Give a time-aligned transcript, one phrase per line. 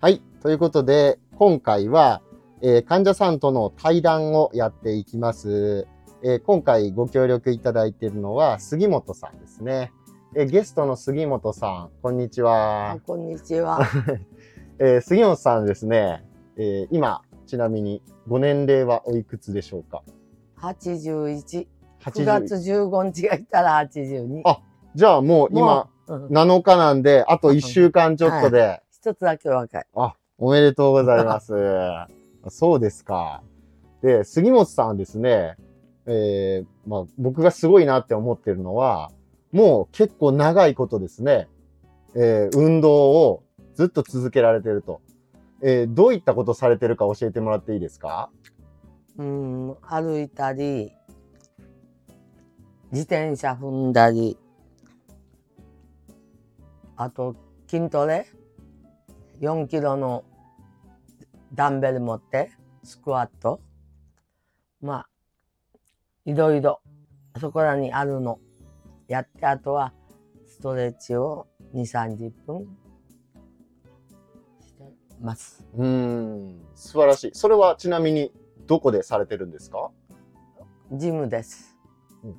[0.00, 0.20] はい。
[0.42, 2.20] ということで、今回は、
[2.62, 5.86] えー患者さんとの対談をやっていきます。
[6.24, 9.92] えー今回ご協力いただいているのは杉本さんですね。
[10.34, 12.98] えーゲストの杉本さん、こんにちはあ。
[13.06, 13.80] こんにちは。
[14.80, 16.24] えー杉本さんですね、
[16.56, 20.02] えー今、ちなみにご年齢はおいくつでしょうか
[20.60, 21.66] ？81。
[21.66, 21.66] 9
[22.00, 24.42] 80月15日が来たら82。
[24.44, 24.60] あ
[24.98, 29.86] じゃあもう今、もううん7日なんで、あと1週間ちょっとで、一つだけ若い。
[29.94, 31.54] あ、おめでとうございます。
[32.50, 33.44] そうですか。
[34.02, 35.56] で、杉本さんはですね、
[36.06, 39.12] えーまあ、僕がすごいなって思ってるのは、
[39.52, 41.46] もう結構長いことですね、
[42.16, 43.44] えー運動を
[43.74, 45.00] ずっと続けられてると。
[45.62, 48.30] えーどういったことされてるか教えてもらっていいですか？
[49.16, 50.92] うん、歩いたり、
[52.90, 54.36] 自転車踏んだり、
[57.00, 57.36] あと
[57.68, 58.26] 筋トレ、
[59.40, 60.24] 4キロの
[61.54, 62.50] ダンベル持って、
[62.82, 63.60] スクワット？
[64.80, 65.08] まあ、
[66.24, 66.80] いろいろ、
[67.40, 68.40] そこらにあるの。
[69.06, 69.92] やって、あとは
[70.48, 72.66] ストレッチを2、30分
[74.60, 75.64] してます。
[75.76, 77.30] うーん、素晴らしい。
[77.32, 78.32] それはちなみに
[78.66, 79.92] どこでされてるんですか？
[80.94, 81.76] ジムです。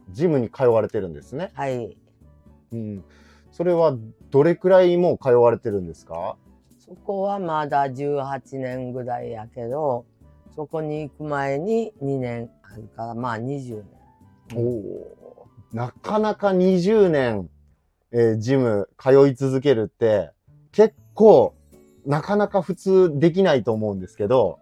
[0.09, 1.51] ジムに通われてるんですね。
[1.53, 1.97] はい。
[2.73, 3.05] うん。
[3.51, 3.97] それは
[4.29, 6.37] どれくらいもう通われてるんですか？
[6.77, 10.05] そこはまだ18年ぐらいやけど、
[10.55, 14.57] そこに行く前に2年あるから、まあ20お年。
[14.57, 17.49] おーなかなか20年、
[18.11, 20.31] えージム通い続けるって
[20.71, 21.53] 結構
[22.07, 24.59] なかなか普通できないと思うんですけど、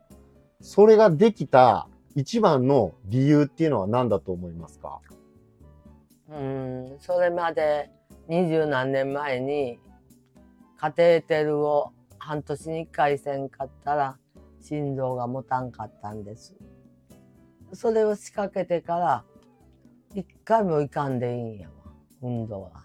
[0.60, 5.00] それができた一番の理由っていうのは何だと思いますか？
[6.30, 7.90] うん、それまで
[8.28, 9.80] 二十何年前に
[10.78, 14.18] カテーテルを半年に1回せんかったら
[14.62, 16.56] 心臓が持たんかったんです。
[17.74, 19.24] それを仕掛けてから
[20.14, 21.74] 一回も行かんでいいんやわ、
[22.22, 22.84] 運動は。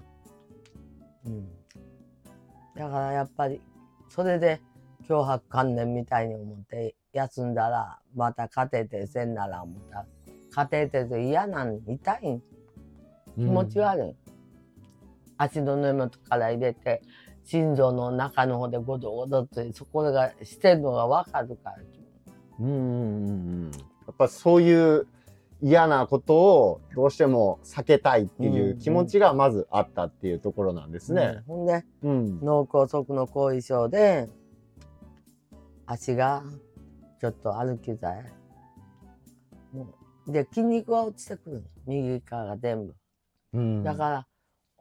[1.27, 1.49] うん。
[2.77, 3.61] だからやっぱり
[4.09, 4.61] それで
[5.09, 10.07] 脅迫観念みたいに思って休んだらまたカテーテルせんなら思ったら
[10.53, 12.43] カテーテル嫌なん痛いん
[13.35, 14.17] 気持ち悪い、
[15.43, 17.03] 足の根元から入れて
[17.45, 21.77] 心臓の中の方でゴドゴドってそこがしてるのが分かるから
[22.61, 23.79] うんうんうんうんや
[24.13, 25.07] っぱそういう
[25.63, 31.41] 嫌なことをどうしても避けたいっていう気持ちがまずあったっていうところなんですね。
[31.49, 31.57] うん。
[31.57, 32.41] ほんでうん。
[32.41, 34.29] 脳梗塞の後遺症で
[35.87, 36.43] 足が
[37.21, 38.01] ちょっと歩きづ
[40.27, 42.97] で筋肉が落ちてくる右側が全部。
[43.53, 43.83] うん。
[43.85, 44.27] だから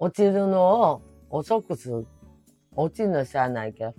[0.01, 2.07] 落ちるのを遅くする
[2.75, 3.93] 落ちるの知らないけど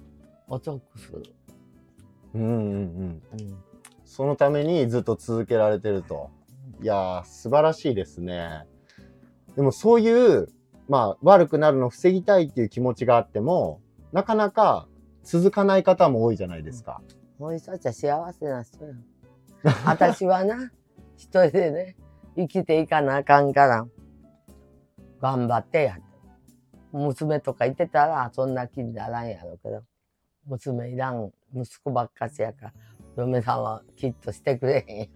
[0.48, 1.22] 遅くする、
[2.34, 2.58] うんうんうん。
[2.72, 3.22] うん
[4.04, 6.28] そのためにずっと続けられてると。
[6.82, 8.66] いやー、素晴らしいですね。
[9.56, 10.48] でもそういう、
[10.86, 13.80] まあ悪くなるのを防ぎたいっていう気持ちがあっても、
[14.12, 14.86] なかなか
[15.24, 17.00] 続かない方も多いじゃないですか。
[17.38, 18.92] もう人たちは幸せな人や。
[19.86, 20.70] 私はな、
[21.16, 21.96] 一人でね、
[22.36, 23.86] 生きていかなあかんから、
[25.22, 25.98] 頑張ってや。
[26.92, 29.82] 娘とかいてたら、そんな気にならんやろうけど、
[30.46, 32.72] 娘いらん、息子ばっかしやから、
[33.16, 35.06] 嫁さんはきっとしてくれへんや。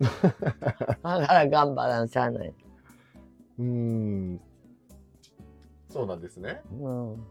[1.02, 2.54] だから頑張らんしゃあない。
[3.58, 4.40] うーん。
[5.88, 6.60] そうなんですね。
[6.78, 7.12] うん。
[7.12, 7.26] うん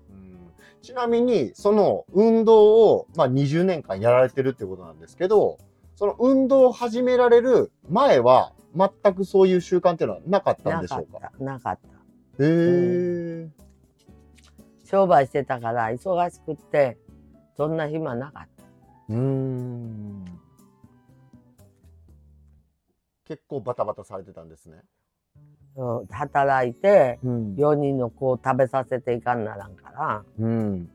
[0.81, 5.59] ちなみに、その運動を、まあ、20年間やられてるってことなんですけど、
[5.95, 11.31] その運動を始められる前は、全くそういう習慣っていうのはなかったんでしょうか？
[11.37, 11.43] た。
[11.43, 12.00] なかった。
[12.41, 13.49] へえ。
[14.85, 16.97] 商売してたから忙しくって、
[17.55, 18.63] そんな暇なかった。
[19.09, 20.25] うーん。
[23.25, 24.81] 結構バタバタされてたんですね。
[25.77, 30.89] うん働いて、うん4人の子を食べさせていかんならんから、うん。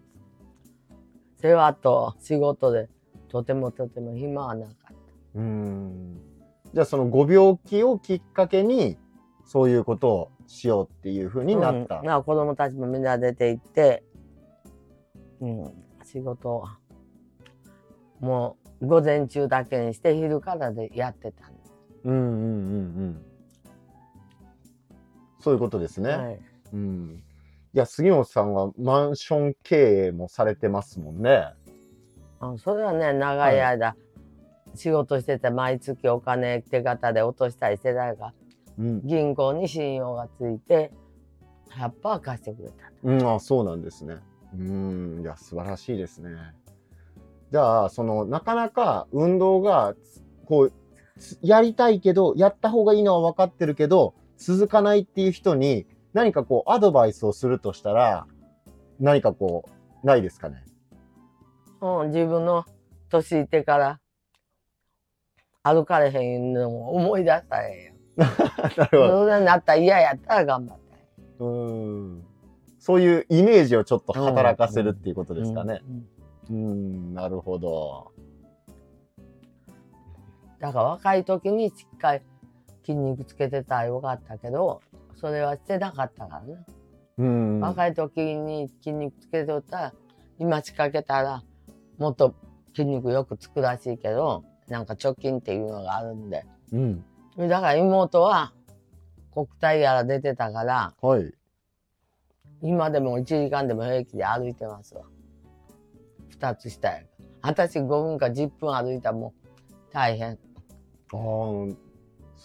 [1.41, 2.89] 世話と仕事で
[3.29, 4.95] とてもとても暇はなかった。
[5.37, 6.21] うん。
[6.75, 8.99] じゃあそのご病気をきっかけに、
[9.47, 12.01] そういうことをしようっていうふうになった。
[12.01, 14.03] うんな子供たちもみんな出て行って、
[15.41, 15.73] うん、
[16.05, 16.65] 仕事を
[18.21, 21.61] もう午前中だけにして昼からでやってたんで
[22.05, 22.39] うんうんうんう
[23.09, 23.27] ん。
[25.41, 26.11] そういうことですね。
[26.11, 26.41] はい、
[26.73, 27.23] うん。
[27.75, 31.49] いや、杉本さんはマンション経営もされてますもんね。
[32.41, 33.97] あそれはね長い間、
[34.75, 38.35] 仕事してて毎月お金手形で落としたりしてたから
[38.79, 39.01] うん。
[39.07, 40.93] 銀行に信用がついて
[41.71, 42.75] 100%貸してくれた。
[43.03, 44.17] うん、あ、そうなんですね。
[44.55, 46.31] うん、いや、素晴らしいですね。
[47.51, 49.95] じゃあ、その、なかなか運動が、
[50.47, 50.73] こう、
[51.19, 58.27] つやりたいけど、やった方がいいのは分かってるけど、続かないっていう人に、何かこう、アドバイスをするとしたら、
[59.01, 59.69] 何かこ
[60.03, 60.65] う、ないですかね？
[61.81, 62.65] うん、自分の
[63.09, 64.01] 年いってから
[65.63, 67.96] 歩かれへんのを思い出したらええよ。
[68.77, 69.25] なるほど。
[69.25, 70.85] それになったら嫌やったら頑張って。
[71.39, 72.25] うん。
[72.79, 75.83] そういうイメージをちょっと働かせるっていうことですかね。
[75.89, 76.07] うんうん
[76.51, 78.13] うん、なるほど。
[80.61, 82.23] だから若い時にしっかり
[82.85, 84.81] 筋肉つけてたらよかったけど、
[85.17, 86.65] それはしてなかったからね。
[87.19, 87.61] うん。
[87.61, 89.95] 若い時に筋肉つけておったら、
[90.39, 91.43] 今仕掛けたら
[91.99, 92.35] もっと
[92.75, 96.45] 筋肉よくつくらしいけど、なんか貯金っていうのがあるんで。
[96.73, 97.05] うん。
[97.39, 98.53] だから妹は
[99.33, 101.35] 国体やら出てたから、はい。
[102.63, 105.03] 今でも1時間でも平気で歩いてますわ。
[106.31, 107.03] 二つ下や。
[107.43, 110.33] 私5分か10分歩いたらもう大変。
[110.33, 110.39] ああ、
[111.13, 111.75] そ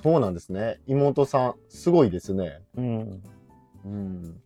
[0.05, 0.79] うなんですね。
[0.87, 2.59] 妹さん、すごいですね。
[2.75, 3.23] うん。
[3.85, 4.41] うん。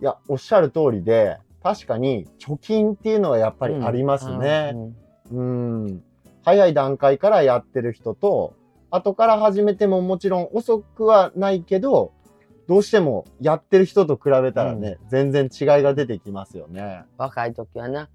[0.00, 4.72] いや、おっしゃる通りで、確かに貯金っていうのはやっぱりありますね。
[4.74, 4.96] うん
[5.30, 5.42] う
[5.88, 6.02] ん。
[6.44, 8.54] 早い段階からやってる人と、
[8.92, 12.12] 後から始めてももちろん遅くはないけど、
[12.68, 17.02] どうしてもやってる人と比べたらね、全然違いが出てきますよね。
[17.16, 18.10] 若い時はな、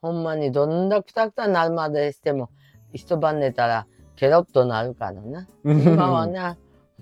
[0.00, 2.48] ほんまにどんなくたくたになるまでしても、
[2.92, 5.48] 一晩寝たらケロッとなるからな。
[5.64, 6.56] 今はな、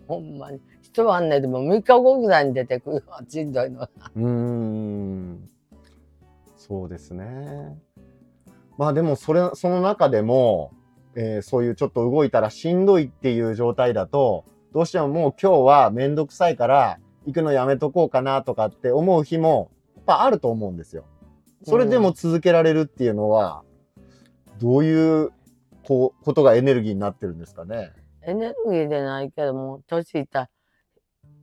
[0.08, 3.91] ほんまに一晩寝ても3日後ぐらいに出てくるわ、しんどいのは。
[4.17, 5.50] うーん。
[6.56, 7.76] そうですね。
[8.79, 10.73] まあでも、それ、その中でも、
[11.14, 21.05] えーそういうちょっと動いたらしんどいっていう状態だと、どうしてももう今日はめんどくさいから、行くのやめとこうかなとかって思う日も、やっぱあると思うんですよ。
[21.64, 23.62] それでも続けられるっていうのは、
[24.59, 25.31] どういう、
[25.87, 27.93] こう、ことがエネルギーになってるんですかね？
[28.25, 30.49] エネルギーでないけども、年いったら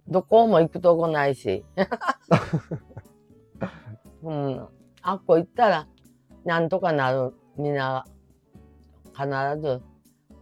[0.07, 1.63] どこも行くとこないし。
[4.24, 4.68] うん。
[5.01, 5.88] あっこ行ったら、
[6.45, 7.33] なんとかなる。
[7.57, 8.06] みんな、
[9.19, 9.27] 必
[9.60, 9.81] ず、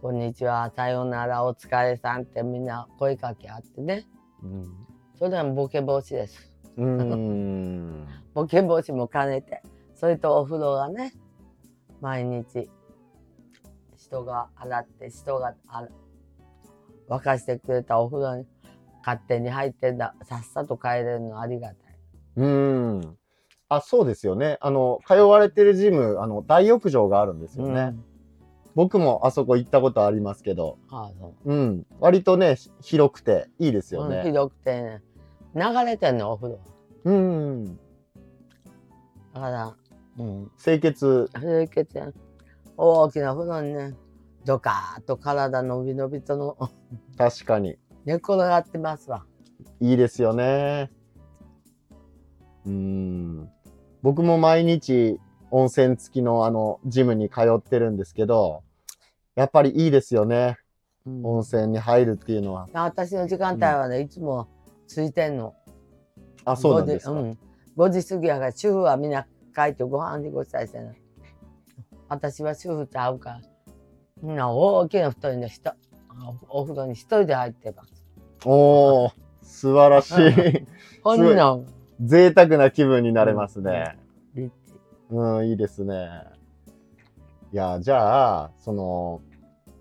[0.00, 4.06] こんにちは、さようなら、お疲れさんってみんな声かけ合ってね。
[4.40, 4.86] うん。
[5.18, 6.52] それはボケ防止です。
[6.76, 8.06] うーん。
[8.34, 9.64] ボケ防止も兼ねて。
[9.96, 11.12] それとお風呂がね、
[12.00, 12.70] 毎日、
[13.96, 15.88] 人が洗って、人があ
[17.08, 18.46] 沸かしてくれたお風呂に
[19.04, 21.76] 勝手に入ってんだ、さっさと帰れるのありがたい。
[22.36, 22.46] うー
[23.00, 23.18] ん。
[23.70, 24.56] あ、そうですよね。
[24.60, 27.96] あの、通われてるジム、あの、大浴場があるんですよね。
[28.78, 30.96] 僕もあそこ行ったことありますけど、うん。
[30.96, 31.86] ああそううん。
[31.98, 34.22] 割とね、ひ広くていいですようん、ね。
[34.22, 35.02] 広くてね、
[35.56, 36.60] 流れてんの、お風呂。
[37.02, 37.76] うん。
[39.34, 39.76] だから、
[40.16, 41.28] うん、清潔。
[41.40, 42.14] 清潔
[42.76, 43.96] 大きな風呂にね、
[44.44, 46.56] ドカーッと体伸び伸びとの
[47.18, 47.78] 確かに。
[48.04, 49.24] 寝転がってますわ。
[49.80, 50.92] いいですよね。
[52.64, 53.50] うん。
[54.02, 55.18] 僕も毎日
[55.50, 58.62] 温泉付きのあの、ジムに通ってるんですけど、
[59.38, 60.58] やっぱりいいですよね。
[61.06, 62.68] うん温泉に入るっていうのは。
[62.72, 64.48] 私の時間帯はね、いつも
[64.88, 65.54] ついてんの。
[66.44, 67.12] あ、そうなんですか。
[67.12, 67.38] 5時,、うん、
[67.76, 70.96] 5時過ぎやから主婦はみんな帰ってご飯にごしたりしてない
[72.08, 73.40] 私は主婦ちゃうから
[74.22, 75.72] みんな大きな布団に人
[76.48, 78.06] お風呂に一人で入ってます
[78.44, 80.66] おー、素晴らしい。
[81.02, 81.64] ほんの
[82.00, 83.96] 贅沢な気分になれますね。
[85.10, 86.08] うん、いいですね。
[87.52, 89.22] いや、じゃあ、その、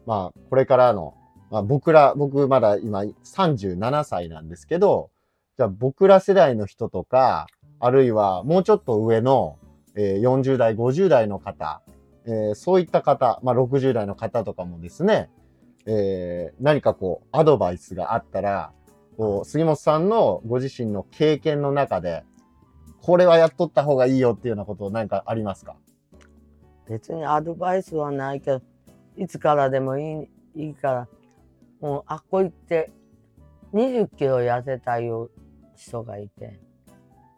[0.08, 1.14] まあ、これからの、
[1.52, 5.12] まあ、僕ら、僕まだ今37歳なんですけど、
[5.58, 7.48] じゃあ僕ら世代の人とか、
[7.80, 9.60] あるいはもうちょっと上の、
[9.96, 11.82] えー40代、50代の方、
[12.26, 15.30] えーそういった方、まあ、60代の方とかもですね、
[15.86, 18.72] えー何かこう、アドバイスがあったら、
[19.18, 22.24] こう、杉本さんのご自身の経験の中で、
[23.02, 25.76] これはやっとった方がいいよっていうようなこと何かありますか？
[26.88, 28.62] 別にアドバイスはないけど
[29.18, 31.08] いつからでもいいいいから。
[31.80, 32.92] もうあっこ行って
[33.74, 35.30] 20キロ痩せたいう
[35.76, 36.60] 人がいて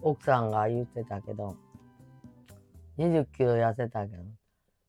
[0.02, 1.58] 奥さんが言ってたけど
[2.98, 4.24] 20キロ痩せたけど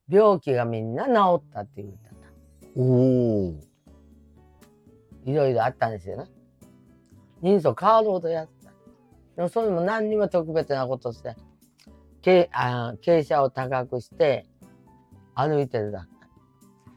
[0.08, 2.14] 病気がみんな治ったって言ってた。
[2.76, 2.82] お
[3.50, 3.54] お。
[5.24, 6.24] いろいろあったんですよね。
[7.42, 8.70] 人相変わるほどやった。
[9.36, 11.36] でもそれも何にも特別なことして
[12.22, 14.46] 傾あ傾斜を高くして
[15.34, 16.19] 歩いてるだけ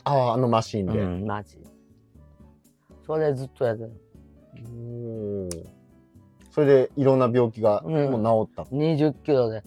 [0.03, 0.99] ああ、あのマシンで。
[0.99, 1.59] うん、マジ。
[3.05, 3.91] それずっとやってる。
[6.51, 8.75] それでいろんな病気がうんもう治った。
[8.75, 9.63] 20キロで。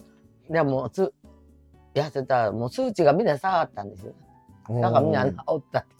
[0.49, 1.13] でもつ、
[1.93, 4.13] 痩せたらもう数値がみんな下がったんですよ。
[4.69, 5.95] だからみんな治ったって。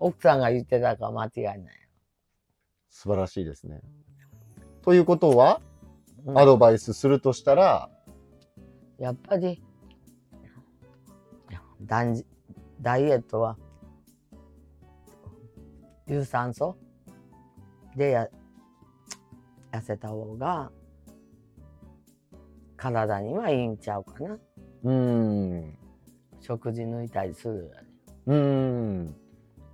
[0.00, 1.60] 奥さんが言ってたから間違いない。
[2.90, 3.80] 素晴らしいですね。
[4.82, 5.60] ということは、
[6.26, 7.90] うんアドバイスするとしたら、
[8.98, 9.62] やっぱり、
[11.82, 12.26] 断じ
[12.84, 13.56] ダイエットは、
[16.06, 16.76] 有酸素
[17.96, 18.28] でや
[19.72, 20.70] 痩せた方が、
[22.76, 24.34] 体にはいいんちゃうかな。
[24.34, 25.78] うーん。
[26.40, 27.70] 食事抜いたりするより。
[28.26, 29.16] うーん。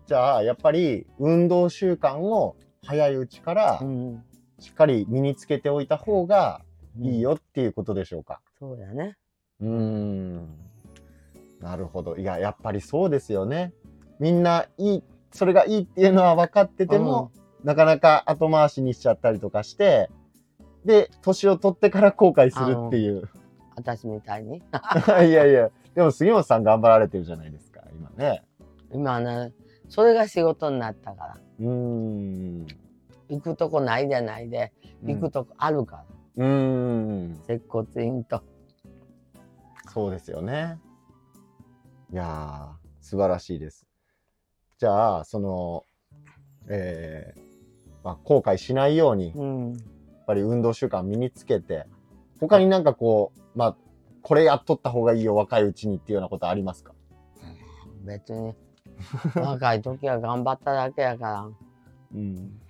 [0.06, 2.54] じゃあ、やっぱり運動習慣を
[2.86, 4.24] 早いうちからうん。
[4.60, 6.62] しっかり身につけておいた方が
[7.00, 8.40] いいよっていうことでしょうか。
[8.60, 9.16] そうやね。
[9.58, 10.69] うーん。
[11.60, 12.16] なるほど。
[12.16, 13.72] いや、やっぱりそうですよね。
[14.18, 17.30] みんないい、それがいいっていうのは分かってても、
[17.64, 20.10] なかなか後回しにしちゃったりとかして、
[20.84, 23.28] で、年を取ってから後悔するっていう。
[23.76, 24.56] 私みたいに？
[25.28, 28.42] いやいや、でも杉本さん頑張られてるじゃないですか、今ね。
[28.92, 29.52] 今はね、
[29.88, 31.38] それが仕事になったから。
[31.60, 32.66] うーん。
[33.28, 34.72] 行くとこないじゃないで、
[35.04, 36.04] 行くとこあるか
[36.36, 36.44] ら。
[36.44, 37.40] うーん。
[37.46, 38.42] 接骨院と。
[39.92, 40.78] そうですよね。
[42.12, 43.86] いやー、素晴らしいです。
[44.78, 45.84] じゃあ、その、
[46.68, 47.40] えー
[48.02, 49.76] まあ、後悔しないように、やっうん。
[50.26, 51.86] ぱり運動習慣身につけて、
[52.40, 53.76] 他になんかこう、まあ、
[54.22, 56.94] これやっとった方がいいよ、若いうちにっていうようなことありますか？
[58.04, 58.54] 別に、
[59.34, 61.48] 若い時は頑張っただけやから。
[62.14, 62.60] うん。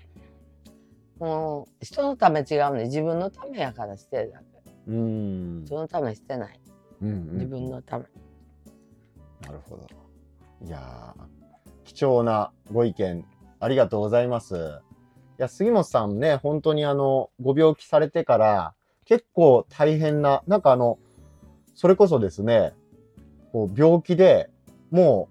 [1.19, 2.85] もう、人のため違うね。
[2.85, 4.45] 自分のためやからしてるだけ。
[4.89, 5.65] うん。
[5.65, 6.61] 人のためしてない。
[7.03, 8.05] うん自分のため。
[9.43, 9.87] なるほど。
[10.63, 11.23] いやー
[11.85, 13.25] 貴重なご意見
[13.59, 14.81] ありがとうございます。
[15.39, 18.75] いや、杉本さんね、本当にあの、ご病気されてから、
[19.07, 20.99] 結構大変な、なんかあの、
[21.75, 22.75] それこそですね、
[23.53, 24.51] こう病気で
[24.91, 25.29] も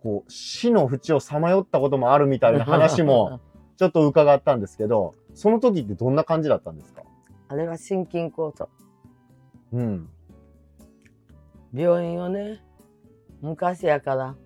[0.00, 3.40] う、こう、死の淵をさまよったこともあるみたいな話も、
[3.76, 7.02] ちょっと伺ったんですけど、その時ってどんな感じだったんですか？
[7.48, 8.66] あれは心筋梗塞。
[9.72, 10.08] うん。
[11.74, 12.62] 病院をね、
[13.42, 14.36] 昔やから、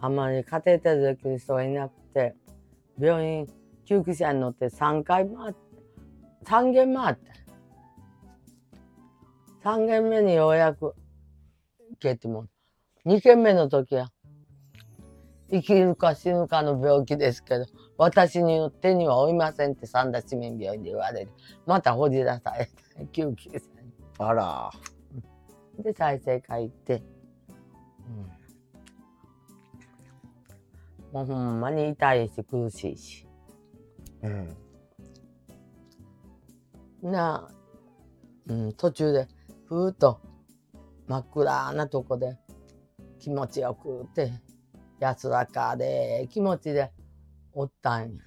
[0.00, 2.34] あんまりカテーテルできる人がいなくて、
[2.98, 3.46] 病院、
[3.84, 5.60] 救急車に乗って3回回って、
[6.44, 7.30] 3軒回って。
[9.62, 10.94] 3軒目にようやく
[11.90, 12.46] 行けても、
[13.06, 14.10] 2軒目の時は、
[15.48, 21.32] 生きるか死ぬかの病気ですけど、私に手には負いませんって三田市民病院で言われて、
[21.64, 22.72] またほじ出されて、
[23.12, 23.92] 救急車に。
[24.18, 24.70] あら。
[25.78, 27.02] で、再生会行って、
[31.12, 33.26] もうほんまに痛いし苦しいし。
[34.22, 34.56] うん。
[37.02, 37.54] なあ、
[38.46, 39.26] うん、途中で
[39.66, 40.20] ふーっと
[41.06, 42.36] 真っ暗なとこで
[43.18, 44.32] 気持ちよくって
[45.00, 46.92] 安らかで気持ちで
[47.52, 48.22] おったんや。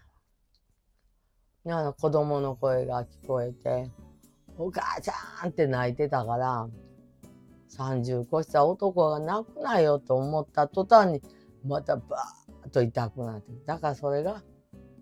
[1.66, 3.92] であの子供の声が聞こえて
[4.58, 6.68] 「お母ちゃん!」って泣いてたから
[7.78, 11.22] 30越した男が泣くなよと思った途端に
[11.66, 14.44] またバーッと痛くなってだからそれが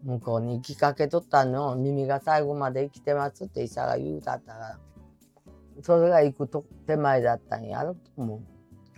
[0.03, 4.79] 向こうに行きかけとったの耳が最後まで生きてますって医者が言うたったから
[5.83, 8.41] それが行くと手前だったんやろと思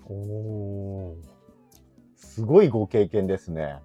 [0.05, 1.17] おお。
[2.15, 3.79] すごいご経験ですね。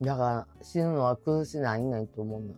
[0.00, 2.54] うだから死ぬのは苦しないねんと思うの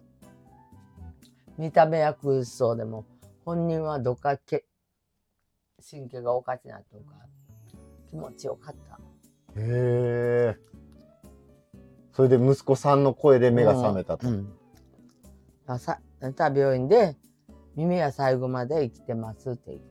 [1.59, 3.07] 見た目は苦しそうでも
[3.45, 4.65] 本人はどっかけ
[5.83, 7.15] 神経がおかしなとか
[8.09, 8.99] 気持ちよかったへ
[9.57, 10.57] え。
[12.13, 14.29] それで息子さんの声で目が覚めたと。
[14.29, 14.53] うんうん
[15.67, 16.01] あさ
[16.37, 17.17] た病院で
[17.77, 19.87] 耳は最後まで生きてますって言って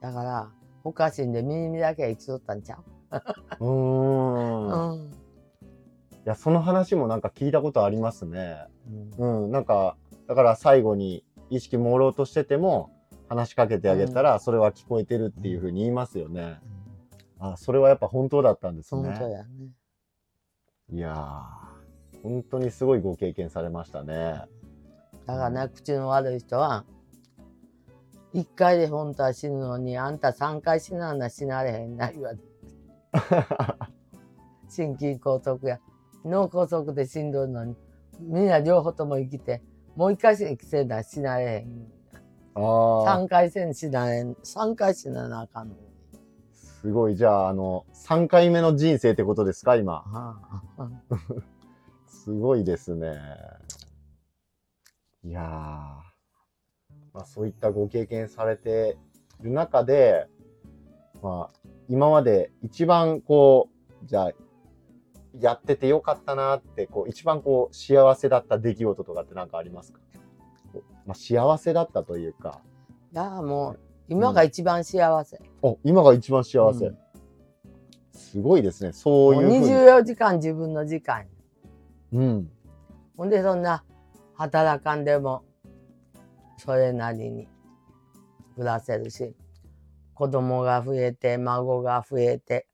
[0.00, 0.50] だから
[0.84, 2.78] おかしいんで耳だけは生きとったんちゃ
[3.10, 3.64] う？
[3.64, 3.64] ー。
[3.64, 5.12] うんん、い
[6.24, 8.64] や、その話もなんか聞いたことありますね。
[9.18, 9.50] うんうん。
[9.50, 9.96] なんか、
[10.26, 12.90] だから最後に意識朦朧としてても、
[13.30, 16.60] 話しかけてあげたら、それは聞こえてるっていうふうに言いますよね。
[17.38, 19.18] あ、それはやっぱ本当だったんです本ね。
[19.18, 19.46] ね
[20.92, 24.42] いやー、本当にすごいご経験されましたね。
[25.26, 26.84] だからね口の悪い人は
[28.32, 32.32] 一回で本当は死ぬのにあんた三回死なんな死なれへんな言わ
[34.68, 35.80] 心筋梗塞や
[36.24, 37.76] 脳梗塞で死んどるのに
[38.18, 39.62] みんな両方とも生きて
[39.94, 41.99] もう一回生きせな死なれへん
[42.54, 45.80] ああ、三回戦死なれん三回死ななあかんのに
[46.52, 47.16] すごい。
[47.16, 50.02] じゃあ、あの、3回目の人生ってことですか、今？
[52.08, 53.16] すごいですね。
[55.22, 58.96] いやー、まあそういったご経験されて
[59.40, 60.26] る中で、
[61.22, 63.68] まあ今まで一番こ
[64.02, 64.32] う、じゃあ、
[65.38, 70.00] やっててよかったなって、こう一番こう幸せだった出来事とかって何かありますか？
[71.06, 72.60] まあ幸せだったというか、
[73.12, 76.86] いやもう今が一番幸せ、お、今が一番幸せ。
[76.86, 76.98] うん
[78.12, 78.92] すごいですね。
[78.92, 79.74] そういうもうふうに。
[79.74, 81.24] 24時間自分の時間
[82.12, 82.50] うん。
[83.16, 83.82] ほんでそんな
[84.34, 85.42] 働かんでも
[86.56, 87.48] それなりに
[88.54, 89.34] 暮らせるし
[90.14, 92.66] 子供が増えて孫が増えて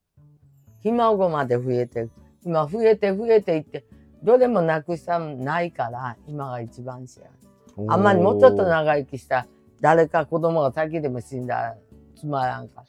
[0.80, 2.09] ひ孫まで増えて
[2.45, 3.85] 今増えて増えていって
[4.23, 7.49] どれもなくしたんないから今が一番幸せ
[7.88, 9.47] あんまりもうちょっと長生きしたら
[9.80, 11.76] 誰か子供が先でも死んだら
[12.16, 12.85] つまらんか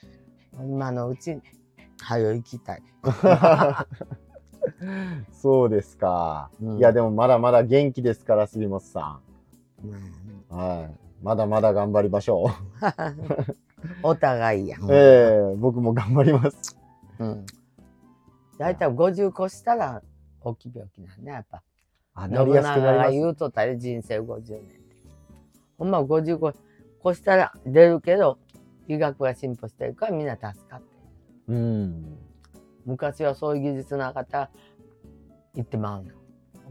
[0.56, 1.41] ら今のうちに
[2.01, 2.84] 早行きたい、
[5.32, 6.50] そうですか。
[6.62, 9.20] うんいや、でもまだまだ元気ですから、杉本さ
[9.84, 9.96] うんん。
[10.50, 10.96] はい。
[11.24, 12.51] まだまだ頑張りましょ
[14.03, 14.88] お互いやんう。
[14.91, 16.77] ええ僕も頑張ります。
[17.20, 17.46] うん。
[18.58, 20.01] 大体50越したら
[20.41, 21.63] 大きい病気なんね、やっぱ。
[22.17, 24.62] あ、信なりやすく長が言うとったよ、人生50年。
[25.77, 26.55] ほんま50
[27.05, 28.39] 越したら出るけど、
[28.88, 30.88] 医学が進歩してるからみんな助かって。
[31.50, 32.17] うん。
[32.86, 34.50] 昔はそういう技術なかったら
[35.53, 36.12] 行ってまうの。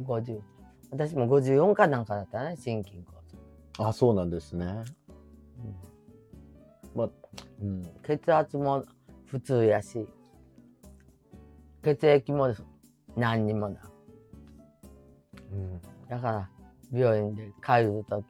[0.04, 0.40] 50。
[0.90, 3.04] 私も54かなんかだったね、心筋梗
[3.78, 3.86] 塞。
[3.86, 4.64] あ、そうなんですね。
[6.96, 7.10] うん
[7.62, 7.82] うん。
[8.02, 8.84] 血圧も
[9.26, 10.08] 普通やし、
[11.84, 12.52] 血液も
[13.16, 13.80] 何にもな
[15.56, 15.80] うん。
[16.08, 16.50] だから
[16.92, 18.24] 病院で帰る時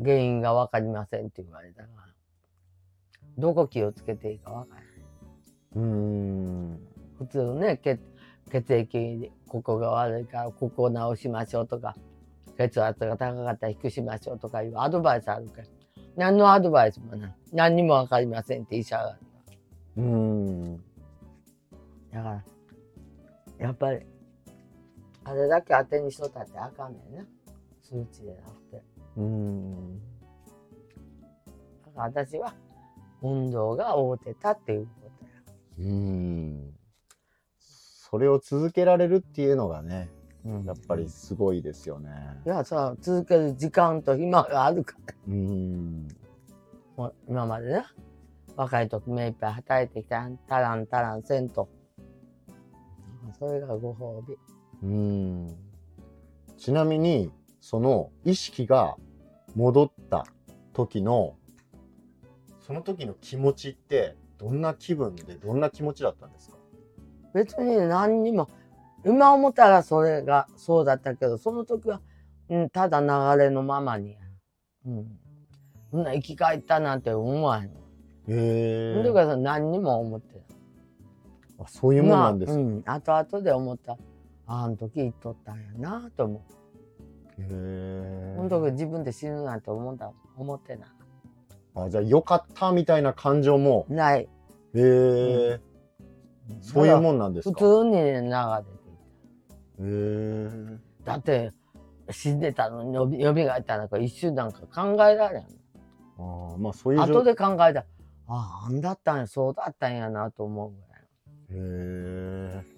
[0.00, 2.08] 原因が分かりませんって言われたから
[3.38, 4.88] どこ気をつけていいか分からない
[5.76, 6.80] うん。
[7.18, 8.00] 普通ね血
[8.50, 11.96] 血液ここが悪いからここを直しましょうとか
[12.56, 15.68] 血圧が高かったら低くしましょうとかいうアドバイスあるけど
[16.16, 19.16] 何のアドバイスもない何にも分かりませんって医者が
[19.96, 20.76] うん。
[20.76, 20.82] だ
[22.12, 22.44] から
[23.58, 24.00] やっぱり
[25.28, 27.24] あれだけ当てにしとったってあかんねんな
[27.82, 28.82] 数値でなくて。
[29.16, 30.00] うん。
[30.00, 30.02] だ
[31.84, 32.54] から私は
[33.20, 35.90] 運動が合うてたっていうことや。
[35.90, 36.74] うん。
[37.58, 40.08] それを続けられるっていうのがね、
[40.46, 42.10] うんやっぱりすごいですよね。
[42.46, 46.08] いやさ続ける時間と暇があるからうん。
[46.96, 47.84] もう今までね
[48.56, 51.68] 若い時目いっぱい働いてきたタランタランせんと
[53.38, 54.36] それがご褒美
[54.82, 55.56] うん。
[56.56, 58.96] ちなみに、その意識が
[59.54, 60.24] 戻った
[60.72, 61.36] 時の、
[62.60, 66.56] その時の気持ちって、どんな気分で、どんな気持ちだったんですか？
[67.34, 68.48] 別に何にも
[69.04, 72.00] 今思ったらそれがそうだったけどその時は、
[72.48, 74.16] うん、ただ流れのままに、
[74.86, 75.18] うん、
[75.90, 77.68] そんな生き返ったなんて思わへん。
[77.68, 77.70] へ
[78.28, 80.44] えだから何にも思ってない。
[81.60, 83.98] あそういうもんなんですか、まあうん、後々で思った
[84.48, 86.42] ああの時言っとったんやなと思
[87.38, 87.42] う。
[87.42, 90.88] へえその時自分で死ぬなんて思った思ってない。
[91.76, 94.22] あじゃあよかったみたいな感情もない。
[94.22, 94.28] へ
[94.74, 95.60] え、
[96.60, 98.32] そういうもんなんです普か通に流れてい
[99.80, 101.12] へえた。
[101.12, 101.52] だって
[102.10, 105.42] 死んでたのによみがえったなんか一瞬なんか考えられん。
[105.42, 107.84] あーまあそういう後で考えたら
[108.26, 111.02] あああんだったんやそうだったんやなと思うぐらい。
[111.50, 112.77] へみん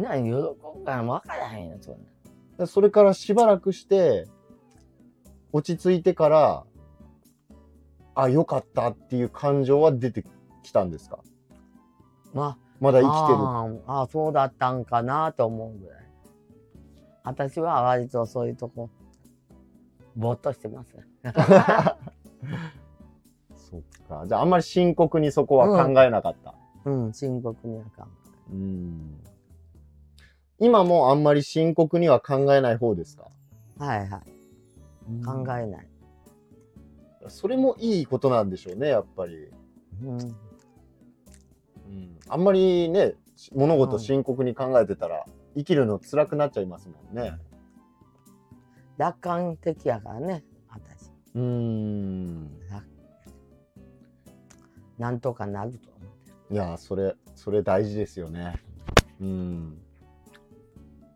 [0.00, 2.00] な喜ぶから分からへんよそんな。
[2.60, 4.26] えそれからしばらくして
[5.52, 6.64] 落ち着いてから
[8.14, 10.24] あよかったっていう感情は出て
[10.62, 11.18] きたんですか？
[12.32, 13.38] まあまだ生きてる。
[13.38, 16.02] あーあーそうだったんかなと思うぐらい。
[17.24, 18.90] 私は割とそういうとこ
[20.16, 20.96] ぼーっとしてます。
[23.56, 24.26] そっか。
[24.26, 27.12] じゃああんまり深刻にそこは考えなかった、うん。
[27.12, 28.08] 深刻にはかん
[28.50, 29.22] うん
[30.64, 33.28] 今もあんまり深刻には考えない方ですか？
[33.78, 35.24] はいはい。
[35.24, 35.88] 考えない、
[37.26, 39.50] それもいいことなんでしょうねやっぱり、
[40.00, 43.14] うん、うん、あんまりね
[43.52, 47.32] 物事深刻に考えてたら生きるの辛くなっちゃいますもんね。
[48.96, 51.10] 楽観的やからね私。
[51.34, 52.60] うん。
[52.70, 52.86] 楽。
[54.98, 55.98] なんとかなると思
[56.52, 58.54] いやーそれそれ大事ですよね。
[59.20, 59.78] うん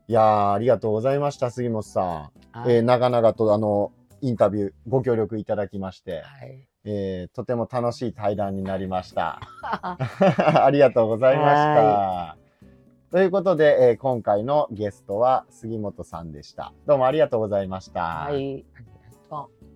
[0.09, 12.37] いやーありがとうございました杉本さん、う、えー長々とあのインタビューご協力いただきまして、はいえーとても楽しい対談になりました ありがとうございました。
[13.11, 16.73] ということで、えー今回のゲストは杉本さんでした。
[16.87, 18.01] どうもありがとうございました。
[18.01, 18.35] はい。
[18.35, 18.65] あり
[19.31, 19.76] がとう